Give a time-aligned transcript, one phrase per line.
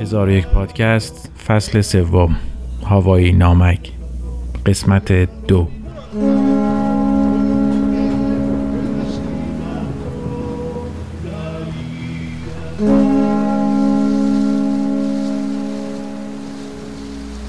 [0.00, 2.36] هزار یک پادکست فصل سوم
[2.86, 3.92] هوایی نامک
[4.66, 5.12] قسمت
[5.48, 5.68] دو.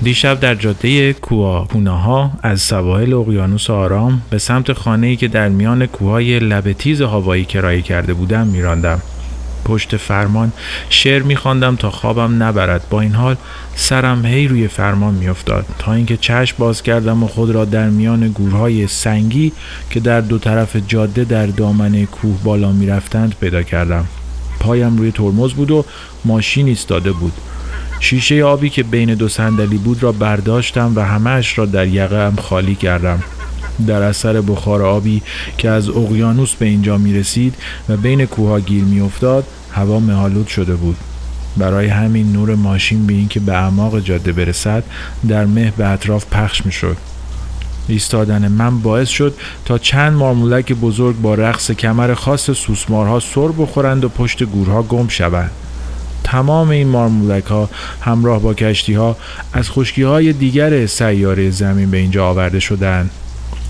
[0.04, 1.16] دیشب در جاده
[1.88, 7.46] ها از سواحل اقیانوس آرام به سمت خانه‌ای که در میان کوههای لب تیز هوایی
[7.46, 9.02] کرایه کرده بودم میراندم.
[9.66, 10.52] پشت فرمان
[10.90, 12.90] شعر میخواندم تا خوابم نبرد.
[12.90, 13.36] با این حال
[13.76, 18.28] سرم هی روی فرمان میافتاد تا اینکه چشم باز کردم و خود را در میان
[18.28, 19.52] گورهای سنگی
[19.90, 24.06] که در دو طرف جاده در دامنه کوه بالا می‌رفتند پیدا کردم.
[24.60, 25.86] پایم روی ترمز بود و
[26.26, 27.34] ماشین ایستاده بود.
[28.00, 32.76] شیشه آبی که بین دو صندلی بود را برداشتم و همهش را در یقم خالی
[32.76, 33.24] کردم.
[33.88, 35.22] در اثر بخار آبی
[35.58, 37.56] که از اقیانوس به اینجا می رسید
[37.90, 40.98] و بین کوها گیر می افتاد هوا مهالود شده بود.
[41.58, 44.84] برای همین نور ماشین به اینکه به اعماق جاده برسد
[45.28, 46.98] در مه به اطراف پخش می شد
[47.88, 54.04] ایستادن من باعث شد تا چند مارمولک بزرگ با رقص کمر خاص سوسمارها سر بخورند
[54.04, 55.52] و پشت گورها گم شوند.
[56.24, 57.70] تمام این مارمولک ها
[58.02, 59.18] همراه با کشتی ها
[59.54, 63.10] از خشکی های دیگر سیاره زمین به اینجا آورده شدند.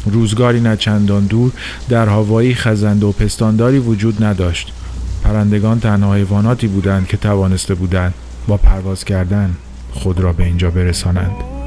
[0.09, 1.51] روزگاری نه چندان دور
[1.89, 4.73] در هوایی خزنده و پستانداری وجود نداشت.
[5.23, 8.13] پرندگان تنها حیواناتی بودند که توانسته بودند
[8.47, 9.55] با پرواز کردن
[9.91, 11.57] خود را به اینجا برسانند.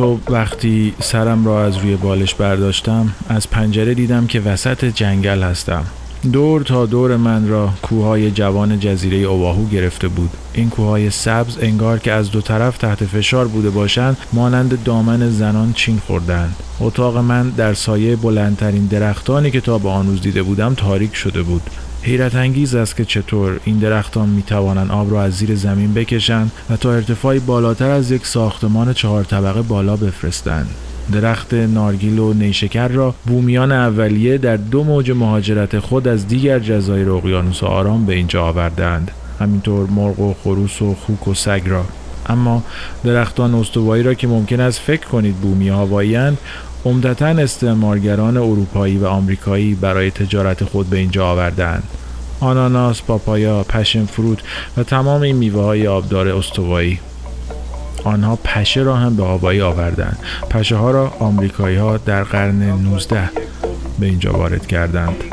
[0.00, 5.84] صبح وقتی سرم را از روی بالش برداشتم از پنجره دیدم که وسط جنگل هستم.
[6.22, 10.30] دور تا دور من را کوههای جوان جزیره اوواهو گرفته بود.
[10.54, 15.72] این کوههای سبز انگار که از دو طرف تحت فشار بوده باشند مانند دامن زنان
[15.72, 20.74] چین خوردند اتاق من در سایه بلندترین درختانی که تا به آن روز دیده بودم
[20.74, 21.62] تاریک شده بود.
[22.02, 26.52] حیرت انگیز است که چطور این درختان می توانند آب را از زیر زمین بکشند
[26.70, 30.70] و تا ارتفاعی بالاتر از یک ساختمان چهار طبقه بالا بفرستند.
[31.10, 37.10] درخت نارگیل و نیشکر را بومیان اولیه در دو موج مهاجرت خود از دیگر جزایر
[37.10, 39.10] اقیانوس آرام به اینجا آوردند.
[39.40, 41.84] همینطور مرغ و خروس و خوک و سگ را.
[42.26, 42.62] اما
[43.04, 46.38] درختان استوایی را که ممکن است فکر کنید بومی هواییاند
[46.84, 51.82] عمدتا استعمارگران اروپایی و آمریکایی برای تجارت خود به اینجا آوردند
[52.40, 54.38] آناناس، پاپایا، پشن فروت
[54.76, 56.98] و تمام این میوه های آبدار استوایی.
[58.04, 60.18] آنها پشه را هم به هوایی آوردند.
[60.50, 63.30] پشه ها را آمریکایی ها در قرن 19
[64.00, 65.24] به اینجا وارد کردند.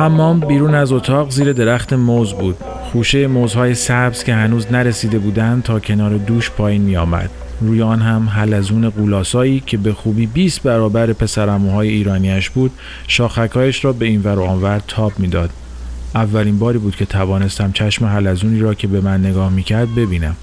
[0.00, 2.56] حمام بیرون از اتاق زیر درخت موز بود
[2.92, 7.30] خوشه موزهای سبز که هنوز نرسیده بودند تا کنار دوش پایین می آمد.
[7.60, 12.70] روی آن هم حلزون قولاسایی که به خوبی 20 برابر پسرموهای ایرانیش بود
[13.08, 15.50] شاخکهایش را به این ور و آنور تاب می‌داد.
[16.14, 20.36] اولین باری بود که توانستم چشم حلزونی را که به من نگاه می‌کرد ببینم.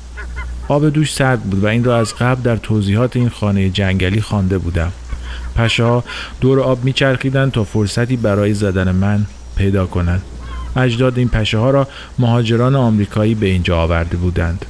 [0.67, 4.57] آب دوش سرد بود و این را از قبل در توضیحات این خانه جنگلی خوانده
[4.57, 4.91] بودم.
[5.56, 6.03] پشه
[6.41, 9.26] دور آب میچرخیدند تا فرصتی برای زدن من
[9.58, 10.22] پیدا کند.
[10.76, 11.88] اجداد این پشه ها را
[12.20, 14.66] مهاجران آمریکایی به اینجا آورده بودند.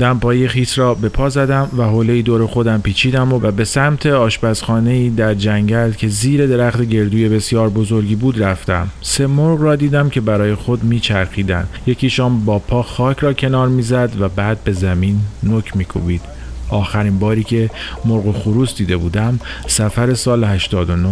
[0.00, 5.10] دمپایی خیس را به پا زدم و حوله دور خودم پیچیدم و به سمت آشپزخانه
[5.10, 8.88] در جنگل که زیر درخت گردوی بسیار بزرگی بود رفتم.
[9.00, 11.68] سه مرغ را دیدم که برای خود میچرخیدند.
[11.86, 16.22] یکیشان با پا خاک را کنار می‌زد و بعد به زمین نک میکوبید.
[16.68, 17.70] آخرین باری که
[18.04, 21.08] مرغ و خروس دیده بودم سفر سال 89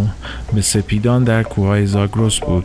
[0.55, 2.65] به سپیدان در کوههای زاگروس بود.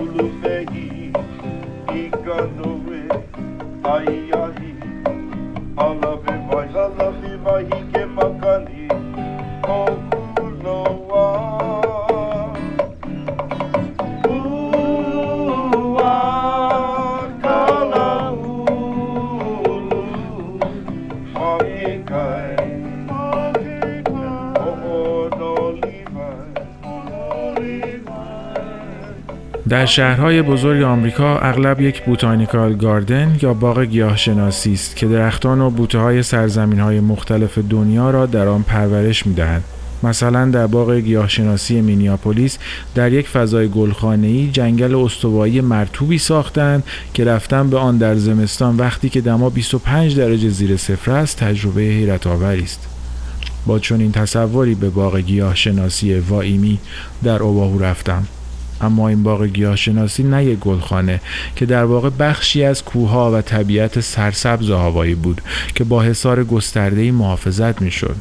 [0.00, 1.12] Ulumegi
[2.02, 3.02] Iganove
[3.94, 4.72] Ayahi
[5.76, 7.78] Alavi Vahi
[29.68, 35.70] در شهرهای بزرگ آمریکا اغلب یک بوتانیکال گاردن یا باغ گیاهشناسی است که درختان و
[35.70, 39.64] بوته های سرزمین های مختلف دنیا را در آن پرورش می دهند.
[40.02, 42.58] مثلا در باغ گیاهشناسی مینیاپولیس
[42.94, 46.84] در یک فضای گلخانه‌ای جنگل استوایی مرتوبی ساختند
[47.14, 51.80] که رفتن به آن در زمستان وقتی که دما 25 درجه زیر صفر است تجربه
[51.80, 52.88] حیرت آوری است.
[53.66, 56.78] با چنین تصوری به باغ گیاهشناسی وایمی
[57.22, 58.26] در اوباهو رفتم.
[58.80, 61.20] اما این باغ گیاهشناسی نه یک گلخانه
[61.56, 65.40] که در واقع بخشی از کوهها و طبیعت سرسبز هوایی بود
[65.74, 68.16] که با حصار گسترده‌ای محافظت می‌شد.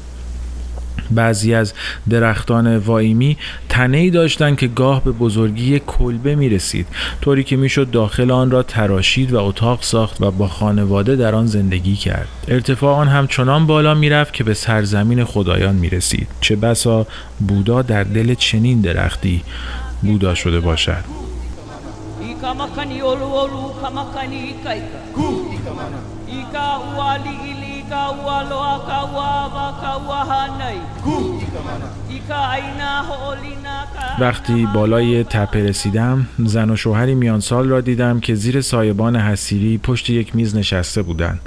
[1.12, 1.74] بعضی از
[2.10, 3.38] درختان وایمی
[3.70, 6.88] تنه ای داشتند که گاه به بزرگی کلبه می رسید
[7.22, 11.46] طوری که می‌شد داخل آن را تراشید و اتاق ساخت و با خانواده در آن
[11.46, 16.56] زندگی کرد ارتفاع آن هم چنان بالا می‌رفت که به سرزمین خدایان می رسید چه
[16.56, 17.08] بسا
[17.48, 19.42] بودا در دل چنین درختی
[20.02, 21.04] بودا شده باشد
[34.20, 39.78] وقتی بالای تپه رسیدم زن و شوهری میان سال را دیدم که زیر سایبان حسیری
[39.78, 41.40] پشت یک میز نشسته بودند.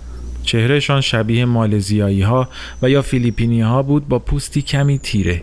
[0.43, 2.49] چهرهشان شبیه مالزیایی ها
[2.83, 5.43] و یا فیلیپینی ها بود با پوستی کمی تیره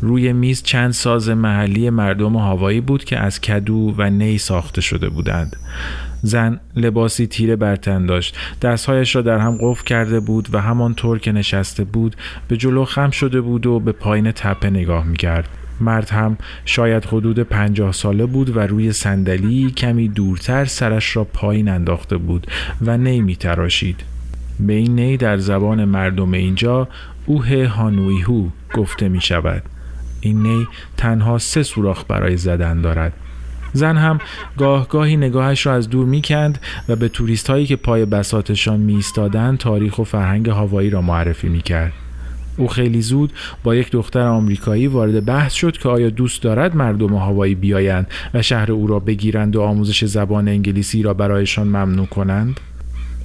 [0.00, 5.08] روی میز چند ساز محلی مردم هوایی بود که از کدو و نی ساخته شده
[5.08, 5.56] بودند
[6.22, 11.32] زن لباسی تیره برتن داشت دستهایش را در هم قفل کرده بود و همانطور که
[11.32, 12.16] نشسته بود
[12.48, 15.48] به جلو خم شده بود و به پایین تپه نگاه می‌کرد
[15.80, 21.68] مرد هم شاید حدود پنجاه ساله بود و روی صندلی کمی دورتر سرش را پایین
[21.68, 22.46] انداخته بود
[22.82, 24.04] و نی می تراشید.
[24.60, 26.88] به این نی در زبان مردم اینجا
[27.26, 29.62] اوه هانویهو گفته می شود.
[30.20, 30.66] این نی
[30.96, 33.12] تنها سه سوراخ برای زدن دارد
[33.72, 34.18] زن هم
[34.58, 39.02] گاه گاهی نگاهش را از دور می‌کند و به توریست هایی که پای بساتشان می
[39.58, 41.92] تاریخ و فرهنگ هوایی را معرفی می‌کرد.
[42.56, 43.32] او خیلی زود
[43.64, 48.42] با یک دختر آمریکایی وارد بحث شد که آیا دوست دارد مردم هوایی بیایند و
[48.42, 52.60] شهر او را بگیرند و آموزش زبان انگلیسی را برایشان ممنوع کنند؟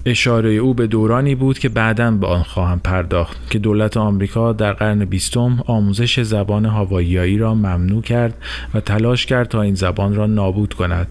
[0.06, 4.74] اشاره او به دورانی بود که بعدا به آن خواهم پرداخت که دولت آمریکا در
[4.74, 8.34] قرن بیستم آموزش زبان هاواییایی را ممنوع کرد
[8.74, 11.08] و تلاش کرد تا این زبان را نابود کند.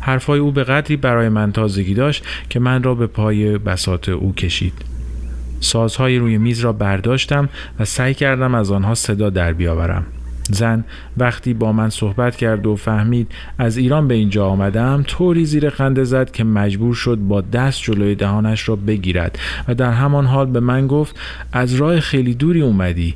[0.00, 4.34] حرفای او به قدری برای من تازگی داشت که من را به پای بساط او
[4.34, 4.74] کشید.
[5.60, 7.48] سازهای روی میز را برداشتم
[7.80, 10.06] و سعی کردم از آنها صدا در بیاورم.
[10.52, 10.84] زن
[11.16, 16.04] وقتی با من صحبت کرد و فهمید از ایران به اینجا آمدم طوری زیر خنده
[16.04, 19.38] زد که مجبور شد با دست جلوی دهانش را بگیرد
[19.68, 21.20] و در همان حال به من گفت
[21.52, 23.14] از راه خیلی دوری اومدی.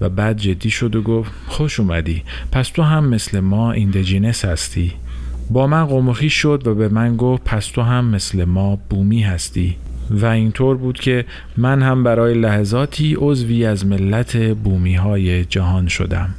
[0.00, 2.22] و بعد جدی شد و گفت خوش اومدی
[2.52, 4.92] پس تو هم مثل ما ایندجینس هستی.
[5.50, 9.76] با من قمخی شد و به من گفت پس تو هم مثل ما بومی هستی.
[10.10, 11.24] و اینطور بود که
[11.56, 16.34] من هم برای لحظاتی عضوی از ملت بومی های جهان شدم.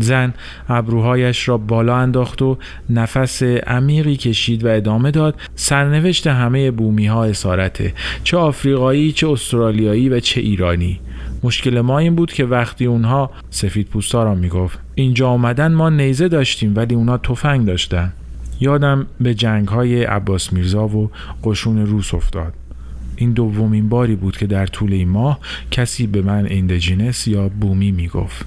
[0.00, 0.34] زن
[0.68, 2.58] ابروهایش را بالا انداخت و
[2.90, 7.94] نفس عمیقی کشید و ادامه داد سرنوشت همه بومی ها اسارته
[8.24, 11.00] چه آفریقایی چه استرالیایی و چه ایرانی.
[11.42, 14.78] مشکل ما این بود که وقتی اونها سفید پوستا را می‌گفت.
[14.94, 18.12] اینجا آمدن ما نیزه داشتیم ولی اونا تفنگ داشتن.
[18.60, 21.10] یادم به جنگ های عباس میرزا و
[21.44, 22.52] قشون روس افتاد.
[23.16, 25.38] این دومین باری بود که در طول این ماه
[25.70, 28.46] کسی به من ایندجینس یا بومی می‌گفت.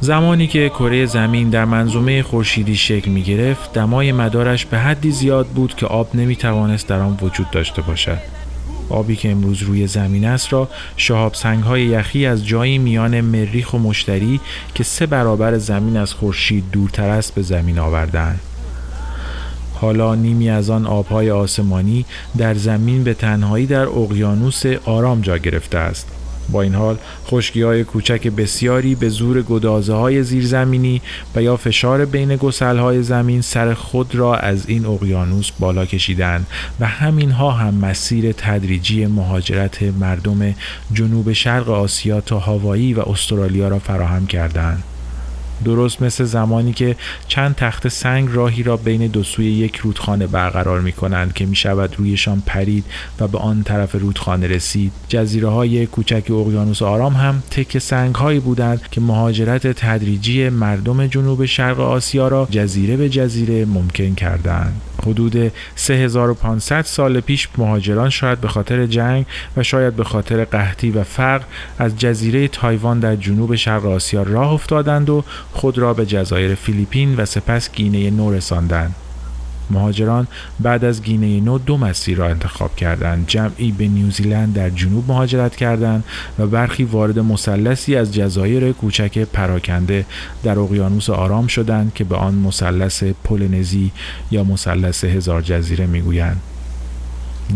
[0.00, 5.46] زمانی که کره زمین در منظومه خورشیدی شکل می گرفت دمای مدارش به حدی زیاد
[5.46, 8.18] بود که آب نمی توانست در آن وجود داشته باشد
[8.88, 13.74] آبی که امروز روی زمین است را شهاب سنگ های یخی از جایی میان مریخ
[13.74, 14.40] و مشتری
[14.74, 18.40] که سه برابر زمین از خورشید دورتر است به زمین آوردند.
[19.74, 22.04] حالا نیمی از آن آبهای آسمانی
[22.38, 26.15] در زمین به تنهایی در اقیانوس آرام جا گرفته است.
[26.48, 31.02] با این حال خشکی های کوچک بسیاری به زور گدازه های زیرزمینی
[31.34, 36.46] و یا فشار بین گسل های زمین سر خود را از این اقیانوس بالا کشیدند
[36.80, 40.54] و همینها هم مسیر تدریجی مهاجرت مردم
[40.92, 44.82] جنوب شرق آسیا تا هاوایی و استرالیا را فراهم کردند.
[45.64, 46.96] درست مثل زمانی که
[47.28, 51.56] چند تخت سنگ راهی را بین دو سوی یک رودخانه برقرار می کنند که می
[51.56, 52.84] شود رویشان پرید
[53.20, 54.92] و به آن طرف رودخانه رسید.
[55.08, 61.44] جزیره های کوچک اقیانوس آرام هم تک سنگ هایی بودند که مهاجرت تدریجی مردم جنوب
[61.44, 64.80] شرق آسیا را جزیره به جزیره ممکن کردند.
[65.02, 69.26] حدود 3500 سال پیش مهاجران شاید به خاطر جنگ
[69.56, 71.44] و شاید به خاطر قحطی و فقر
[71.78, 77.16] از جزیره تایوان در جنوب شرق آسیا راه افتادند و خود را به جزایر فیلیپین
[77.16, 78.94] و سپس گینه نو رساندند.
[79.70, 80.26] مهاجران
[80.60, 83.26] بعد از گینه نو دو مسیر را انتخاب کردند.
[83.26, 86.04] جمعی به نیوزیلند در جنوب مهاجرت کردند
[86.38, 90.06] و برخی وارد مثلثی از جزایر کوچک پراکنده
[90.42, 93.92] در اقیانوس آرام شدند که به آن مثلث پولنزی
[94.30, 96.40] یا مثلث هزار جزیره می‌گویند.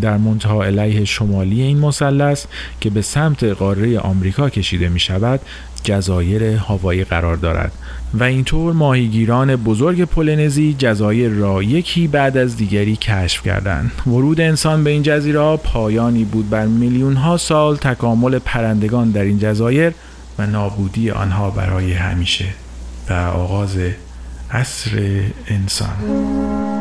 [0.01, 2.45] در منتها علیه شمالی این مثلث
[2.81, 5.41] که به سمت قاره آمریکا کشیده می شود
[5.83, 7.73] جزایر هاوایی قرار دارد
[8.15, 13.93] و اینطور ماهیگیران بزرگ پولنزی جزایر را یکی بعد از دیگری کشف کردند.
[14.07, 19.39] ورود انسان به این جزیره پایانی بود بر میلیون ها سال تکامل پرندگان در این
[19.39, 19.93] جزایر
[20.39, 22.47] و نابودی آنها برای همیشه
[23.11, 23.77] و آغاز
[24.51, 26.80] عصر انسان.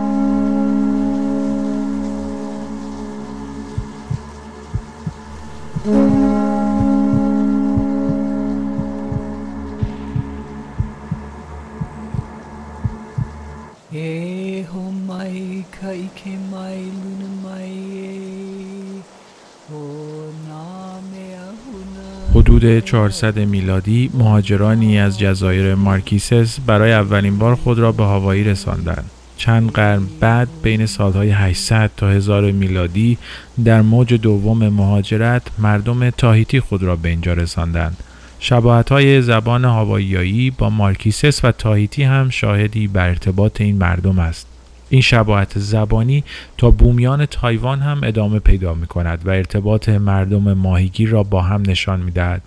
[22.60, 29.12] حدود 400 میلادی مهاجرانی از جزایر مارکیسس برای اولین بار خود را به هاوایی رساندند.
[29.38, 33.18] چند قرن بعد بین سالهای 800 تا 1000 میلادی
[33.66, 37.98] در موج دوم مهاجرت مردم تاهیتی خود را به اینجا رساندند.
[38.40, 44.48] شباهت های زبان هاواییایی با مارکیسس و تاهیتی هم شاهدی بر ارتباط این مردم است.
[44.90, 46.24] این شباهت زبانی
[46.58, 51.62] تا بومیان تایوان هم ادامه پیدا می کند و ارتباط مردم ماهیگیر را با هم
[51.68, 52.42] نشان می دهد.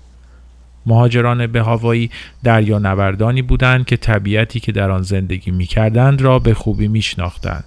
[0.86, 2.10] مهاجران به هوایی
[2.44, 7.02] دریا نوردانی بودند که طبیعتی که در آن زندگی می کردند را به خوبی می
[7.02, 7.64] شناختند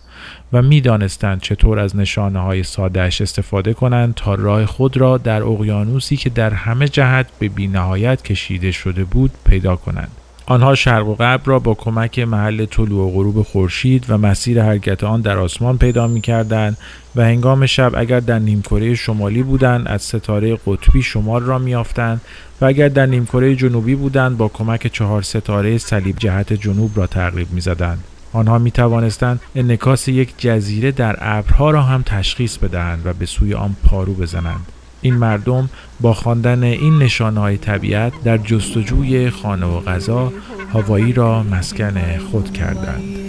[0.53, 5.43] و می دانستند چطور از نشانه های سادهش استفاده کنند تا راه خود را در
[5.43, 10.11] اقیانوسی که در همه جهت به بینهایت کشیده شده بود پیدا کنند.
[10.47, 15.03] آنها شرق و غرب را با کمک محل طلوع و غروب خورشید و مسیر حرکت
[15.03, 16.77] آن در آسمان پیدا می کردن
[17.15, 22.21] و هنگام شب اگر در نیمکره شمالی بودند از ستاره قطبی شمال را میافتند
[22.61, 27.47] و اگر در نیمکره جنوبی بودند با کمک چهار ستاره صلیب جهت جنوب را تقریب
[27.51, 28.03] می‌زدند.
[28.33, 33.53] آنها می توانستند انکاس یک جزیره در ابرها را هم تشخیص بدهند و به سوی
[33.53, 34.65] آن پارو بزنند.
[35.01, 35.69] این مردم
[35.99, 40.33] با خواندن این نشانه های طبیعت در جستجوی خانه و غذا
[40.73, 43.24] هوایی را مسکن خود کردند.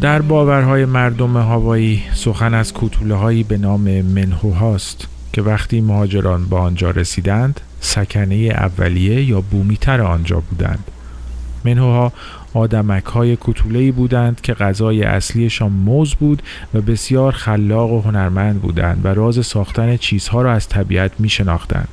[0.00, 6.44] در باورهای مردم هوایی سخن از کوتوله هایی به نام منهو هاست که وقتی مهاجران
[6.44, 10.84] به آنجا رسیدند سکنه اولیه یا بومیتر آنجا بودند
[11.64, 12.12] منهوها
[12.54, 16.42] آدمک های کتوله بودند که غذای اصلیشان موز بود
[16.74, 21.88] و بسیار خلاق و هنرمند بودند و راز ساختن چیزها را از طبیعت می شناختند.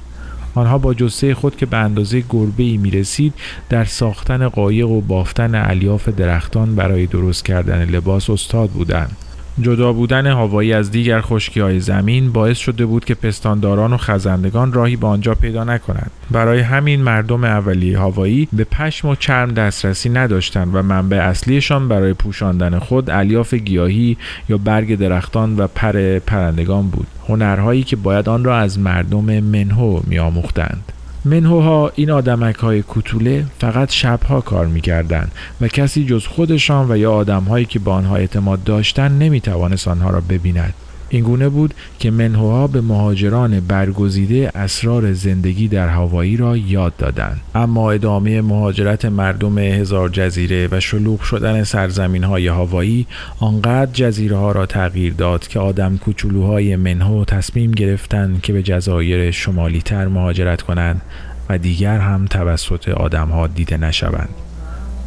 [0.55, 3.33] آنها با جسه خود که به اندازه گربه ای می رسید
[3.69, 9.17] در ساختن قایق و بافتن الیاف درختان برای درست کردن لباس استاد بودند.
[9.61, 14.73] جدا بودن هوایی از دیگر خشکی های زمین باعث شده بود که پستانداران و خزندگان
[14.73, 16.11] راهی به آنجا پیدا نکنند.
[16.31, 22.13] برای همین مردم اولیه هوایی به پشم و چرم دسترسی نداشتند و منبع اصلیشان برای
[22.13, 24.17] پوشاندن خود الیاف گیاهی
[24.49, 27.07] یا برگ درختان و پر پرندگان بود.
[27.27, 30.91] هنرهایی که باید آن را از مردم منهو میآموختند.
[31.25, 37.11] منهوها این آدمک های کتوله فقط شبها کار می‌کردند و کسی جز خودشان و یا
[37.11, 40.73] آدمهایی که به آنها اعتماد داشتند نمی‌توانست آنها را ببیند.
[41.13, 47.41] اینگونه بود که منهوها به مهاجران برگزیده اسرار زندگی در هوایی را یاد دادند.
[47.55, 53.07] اما ادامه مهاجرت مردم هزار جزیره و شلوغ شدن سرزمین های هوایی
[53.39, 59.31] آنقدر جزیره ها را تغییر داد که آدم کوچولوهای منهو تصمیم گرفتند که به جزایر
[59.31, 61.01] شمالی تر مهاجرت کنند
[61.49, 64.29] و دیگر هم توسط آدم ها دیده نشوند.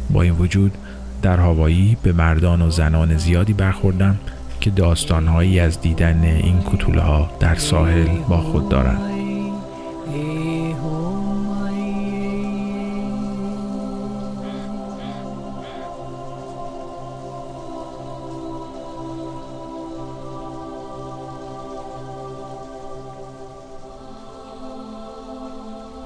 [0.09, 0.71] با این وجود
[1.21, 4.19] در هوایی به مردان و زنان زیادی برخوردم
[4.61, 9.24] که داستانهایی از دیدن این کتوله ها در ساحل با خود دارند.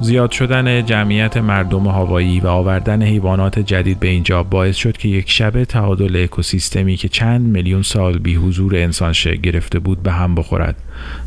[0.01, 5.29] زیاد شدن جمعیت مردم هوایی و آوردن حیوانات جدید به اینجا باعث شد که یک
[5.29, 10.35] شبه تعادل اکوسیستمی که چند میلیون سال بی حضور انسان شکل گرفته بود به هم
[10.35, 10.75] بخورد.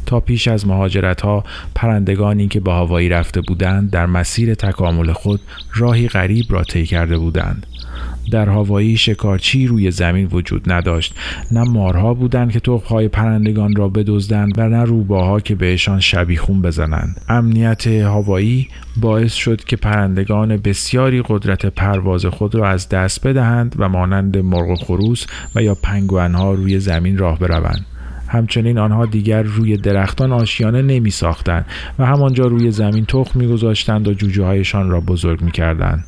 [0.07, 5.41] تا پیش از مهاجرت ها پرندگانی که به هوایی رفته بودند در مسیر تکامل خود
[5.75, 7.67] راهی غریب را طی کرده بودند.
[8.33, 11.15] در هوایی شکارچی روی زمین وجود نداشت.
[11.51, 17.21] نه مارها بودند که تخمهای پرندگان را بدزدند و نه روباها که بهشان شبیخون بزنند.
[17.29, 18.69] امنیت هوایی
[19.01, 24.69] باعث شد که پرندگان بسیاری قدرت پرواز خود را از دست بدهند و مانند مرغ
[24.69, 27.87] و خروس و یا پنگوانها روی زمین راه بروند.
[28.29, 31.67] همچنین آنها دیگر روی درختان آشیانه نمی ساختند
[31.99, 36.05] و همانجا روی زمین تخم می گذاشتند و جوجه هایشان را بزرگ می کردند.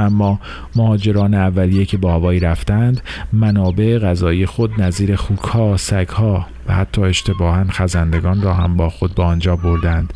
[0.00, 0.40] اما
[0.76, 3.00] مهاجران اولیه که با هوایی رفتند
[3.32, 9.22] منابع غذایی خود نظیر خوکها، سگها و حتی اشتباها خزندگان را هم با خود به
[9.22, 10.12] آنجا بردند.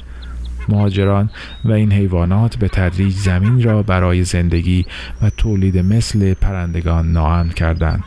[0.69, 1.31] مهاجران
[1.65, 4.87] و این حیوانات به تدریج زمین را برای زندگی
[5.23, 8.05] و تولید مثل پرندگان ناامن کردند.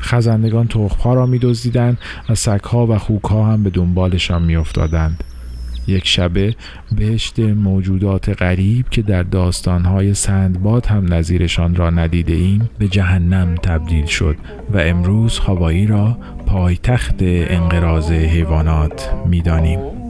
[0.00, 5.24] خزندگان تخمها را میدزدیدند و سگها و خوکها هم به دنبالشان میافتادند.
[5.86, 6.54] یک شبه
[6.96, 14.06] بهشت موجودات غریب که در داستانهای سندباد هم نظیرشان را ندیده ایم به جهنم تبدیل
[14.06, 14.36] شد
[14.72, 20.01] و امروز هوایی را پایتخت انقراض حیوانات می‌دانیم.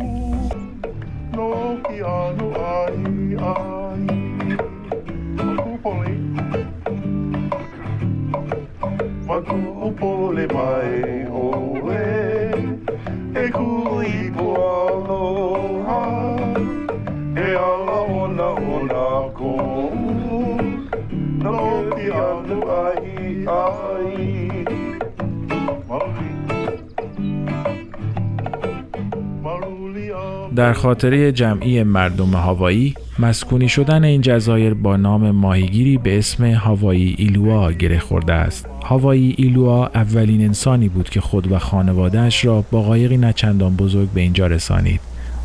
[30.56, 37.14] در خاطره جمعی مردم هاوایی مسکونی شدن این جزایر با نام ماهیگیری به اسم هاوایی
[37.18, 38.66] ایلوا گره خورده است.
[38.84, 44.20] هاوایی ایلوا اولین انسانی بود که خود و خانوادهش را با قایقی نچندان بزرگ به
[44.20, 45.00] اینجا رسانید.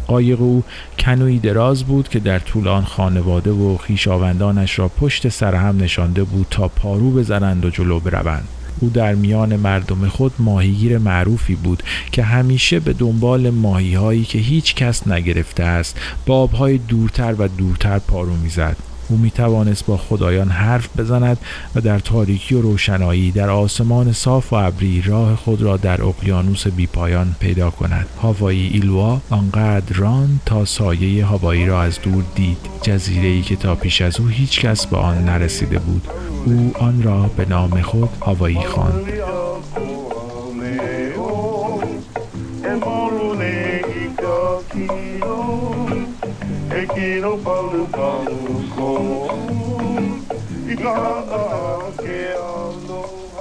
[0.07, 0.63] قایق او
[0.99, 6.23] کنوی دراز بود که در طول آن خانواده و خیشاوندانش را پشت سر هم نشانده
[6.23, 8.47] بود تا پارو بزنند و جلو بروند.
[8.79, 14.39] او در میان مردم خود ماهیگیر معروفی بود که همیشه به دنبال ماهی هایی که
[14.39, 18.86] هیچ کس نگرفته است با آبهای دورتر و دورتر پارو می‌زد.
[19.09, 21.37] او می توانست با خدایان حرف بزند
[21.75, 26.67] و در تاریکی و روشنایی در آسمان صاف و ابری راه خود را در اقیانوس
[26.67, 28.05] بیپایان پیدا کند.
[28.21, 32.57] هاوایی ایلوا آنقدر ران تا سایه هاوایی را از دور دید.
[32.81, 36.07] جزیره ای که تا پیش از او هیچ کس به آن نرسیده بود.
[36.45, 39.05] او آن را به نام خود هاوایی خواند.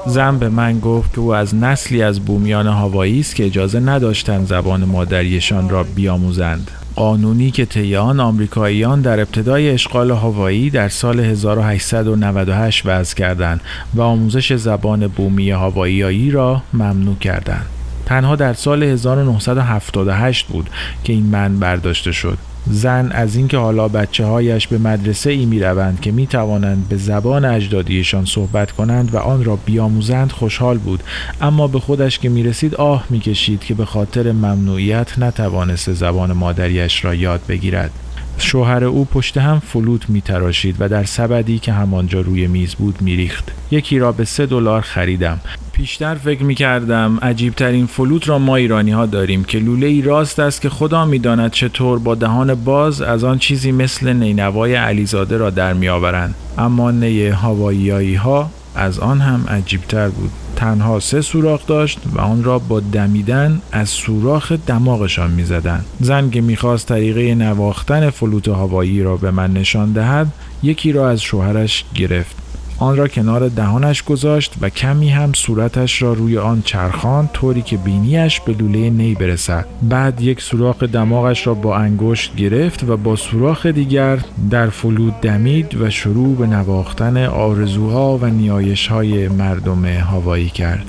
[0.07, 4.47] زن به من گفت که او از نسلی از بومیان هوایی است که اجازه نداشتند
[4.47, 11.21] زبان مادریشان را بیاموزند قانونی که طی آن آمریکاییان در ابتدای اشغال هوایی در سال
[11.21, 13.61] 1898 وضع کردند
[13.95, 17.67] و آموزش زبان بومی هواییایی را ممنوع کردند.
[18.07, 20.71] تنها در سال 1978 بود
[21.05, 22.39] که این من برداشته شد.
[22.71, 26.97] زن از اینکه حالا بچه هایش به مدرسه ای می روند که می توانند به
[26.97, 31.03] زبان اجدادیشان صحبت کنند و آن را بیاموزند خوشحال بود.
[31.41, 36.33] اما به خودش که می رسید آه می کشید که به خاطر ممنوعیت نتوانست زبان
[36.33, 37.91] مادریش را یاد بگیرد.
[38.39, 43.03] شوهر او پشت هم فلوت می تراشید و در سبدی که همانجا روی میز بود
[43.03, 43.53] می ریخت.
[43.71, 45.41] یکی را به سه دلار خریدم.
[45.77, 50.03] پیشتر فکر می کردم عجیب ترین فلوت را ما ایرانی ها داریم که لوله ای
[50.03, 54.75] راست است که خدا می داند چطور با دهان باز از آن چیزی مثل نینوای
[54.75, 60.31] علیزاده را در می آورند اما نی هواییایی ها از آن هم عجیبتر بود.
[60.57, 65.85] تنها سه سوراخ داشت و آن را با دمیدن از سوراخ دماغشان می‌زدند.
[66.01, 70.27] زن که می‌خواست طریقه نواختن فلوت هوایی را به من نشان دهد
[70.63, 72.46] یکی را از شوهرش گرفت.
[72.79, 77.77] آن را کنار دهانش گذاشت و کمی هم صورتش را روی آن چرخان طوری که
[77.77, 79.67] بینیش به لوله نی برسد.
[79.83, 84.19] بعد یک سوراخ دماغش را با انگشت گرفت و با سوراخ دیگر
[84.51, 90.87] در فلود دمید و شروع به نواختن آرزوها و نیایشهای مردم هوایی کرد.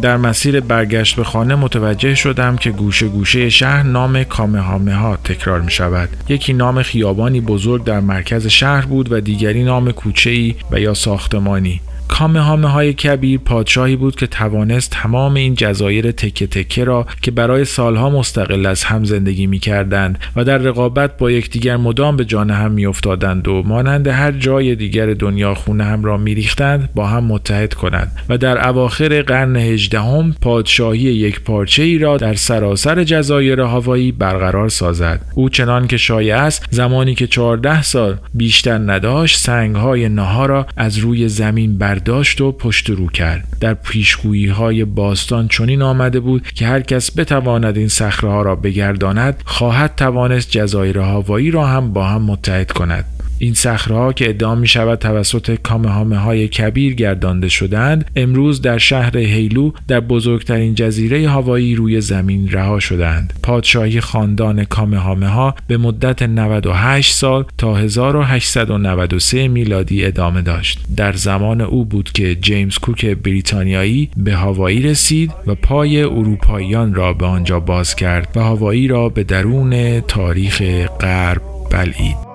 [0.00, 5.60] در مسیر برگشت به خانه متوجه شدم که گوشه گوشه شهر نام کامهامه ها تکرار
[5.60, 6.08] می شود.
[6.28, 11.80] یکی نام خیابانی بزرگ در مرکز شهر بود و دیگری نام کوچه و یا ساختمانی.
[12.08, 17.64] کامهامه های کبیر پادشاهی بود که توانست تمام این جزایر تکه تکه را که برای
[17.64, 22.50] سالها مستقل از هم زندگی می کردند و در رقابت با یکدیگر مدام به جان
[22.50, 27.06] هم می افتادند و مانند هر جای دیگر دنیا خونه هم را می ریختند با
[27.06, 33.04] هم متحد کنند و در اواخر قرن هجدهم پادشاهی یک پارچه ای را در سراسر
[33.04, 35.20] جزایر هاوایی برقرار سازد.
[35.34, 40.66] او چنان که شایع است زمانی که 14 سال بیشتر نداشت سنگ های نها را
[40.76, 43.44] از روی زمین بر برداشت و پشت رو کرد.
[43.60, 48.56] در پیشگویی های باستان چنین آمده بود که هر کس بتواند این صخره ها را
[48.56, 53.04] بگرداند خواهد توانست جزایر هاوایی را هم با هم متحد کند.
[53.38, 59.18] این صخره که ادعا می شود توسط کامهامه های کبیر گردانده شدند امروز در شهر
[59.18, 66.22] هیلو در بزرگترین جزیره هوایی روی زمین رها شدند پادشاهی خاندان کامهامه ها به مدت
[66.22, 70.80] 98 سال تا 1893 میلادی ادامه داشت.
[70.96, 77.12] در زمان او بود که جیمز کوک بریتانیایی به هوایی رسید و پای اروپاییان را
[77.12, 80.62] به آنجا باز کرد و هوایی را به درون تاریخ
[81.00, 82.27] غرب بلعید.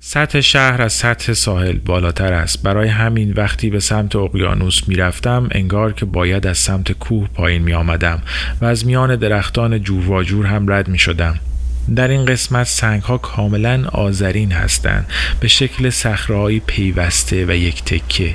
[0.00, 2.62] سطح شهر از سطح ساحل بالاتر است.
[2.62, 7.74] برای همین وقتی به سمت اقیانوس می‌رفتم انگار که باید از سمت کوه پایین می
[7.74, 8.22] آمدم
[8.60, 11.40] و از میان درختان جور و جور هم رد می شدم
[11.96, 15.06] در این قسمت سنگ ها کاملا آذرین هستند.
[15.40, 18.34] به شکل صخرههایی پیوسته و یک تکه.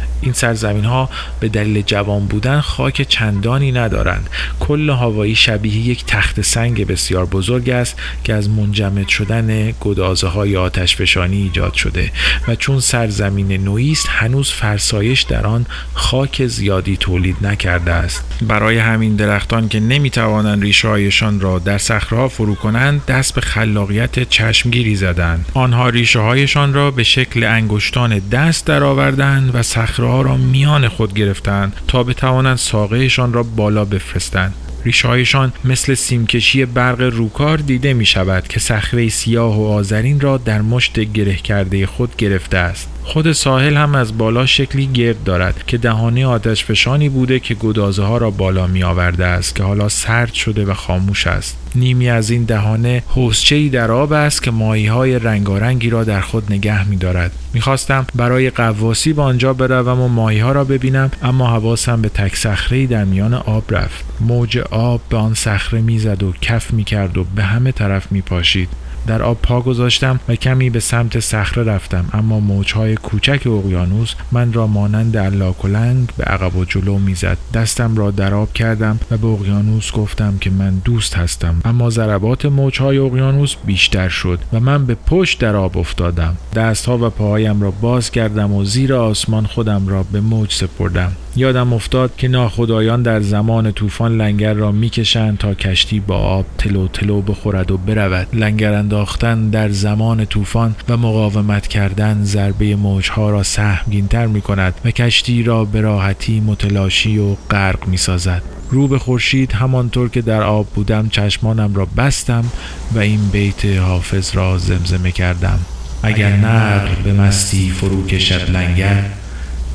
[0.21, 4.29] این سرزمین ها به دلیل جوان بودن خاک چندانی ندارند.
[4.59, 10.57] کل هوایی شبیه یک تخت سنگ بسیار بزرگ است که از منجمد شدن گدازه های
[10.57, 12.11] آتش فشانی ایجاد شده
[12.47, 18.23] و چون سرزمین نوعی است هنوز فرسایش در آن خاک زیادی تولید نکرده است.
[18.41, 20.91] برای همین درختان که نمی‌توانند ریشه
[21.39, 25.45] را در صخره فرو کنند دست به خلاقیت چشمگیری زدند.
[25.53, 31.73] آنها ریشه هایشان را به شکل انگشتان دست درآوردند و صخره را میان خود گرفتند
[31.87, 34.53] تا بتوانند ساقهشان را بالا بفرستند.
[34.85, 40.61] ریشهایشان مثل سیمکشی برق روکار دیده می شود که صخره سیاه و آذرین را در
[40.61, 42.90] مشت گره کرده خود گرفته است.
[43.03, 48.03] خود ساحل هم از بالا شکلی گرد دارد که دهانه آتش فشانی بوده که گدازه
[48.03, 51.57] ها را بالا می آورده است که حالا سرد شده و خاموش است.
[51.75, 56.53] نیمی از این دهانه حوزچه در آب است که ماهی های رنگارنگی را در خود
[56.53, 61.47] نگه می دارد می‌خواستم برای قواسی به آنجا بروم و ماهی ها را ببینم اما
[61.47, 64.05] حواسم به تک صخره در میان آب رفت.
[64.19, 68.69] موج آب به آن صخره می‌زد و کف می‌کرد و به همه طرف میپاشید.
[69.07, 72.05] در آب پا گذاشتم و کمی به سمت صخره رفتم.
[72.13, 77.37] اما موجهای کوچک اقیانوس من را مانند الاکلنگ به عقب و جلو می‌زد.
[77.53, 81.61] دستم را در آب کردم و به اقیانوس گفتم که من دوست هستم.
[81.65, 86.37] اما ضربات موجهای اقیانوس بیشتر شد و من به پشت در آب افتادم.
[86.55, 91.11] دستها و پاهایم را باز کردم و زیر آسمان خودم را به موج سپردم.
[91.35, 96.87] یادم افتاد که ناخدایان در زمان طوفان لنگر را می‌کشند تا کشتی با آب تلو
[96.87, 98.27] تلو بخورد و برود.
[98.33, 104.91] لنگر انداختن در زمان طوفان و مقاومت کردن ضربه موجها را سهمگینتر می کند و
[104.91, 108.41] کشتی را به راحتی متلاشی و غرق می سازد.
[108.69, 112.45] رو به خورشید همانطور که در آب بودم چشمانم را بستم
[112.93, 115.59] و این بیت حافظ را زمزمه کردم.
[116.03, 119.03] اگر نقل به مستی فرو کشد لنگر.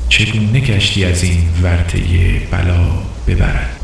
[0.09, 1.97] چگونه کشتی از این ورطه
[2.51, 2.87] بلا
[3.27, 3.76] ببرد.